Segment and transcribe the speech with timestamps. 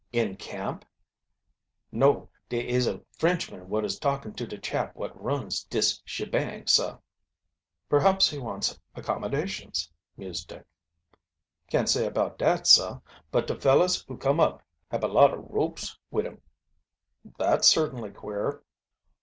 [0.11, 0.83] "In camp?"
[1.91, 6.65] "No; dare is a Frenchman wot is talkin' to dah chap wot runs dis shebang,
[6.65, 6.97] sah."
[7.87, 10.65] "Perhaps he wants accommodations," mused Dick.
[11.69, 13.01] "Can't say about dat, sah.
[13.29, 16.41] But de fellers who come up hab a lot ob ropes wid 'em."
[17.37, 18.63] "That's certainly queer."